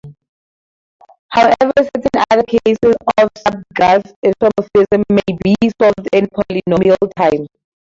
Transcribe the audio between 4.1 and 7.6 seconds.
isomorphism may be solved in polynomial time.